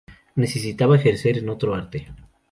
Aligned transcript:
Necesitaba 0.33 0.95
ejercer 0.95 1.37
en 1.37 1.49
otro 1.49 1.75
arte. 1.75 2.07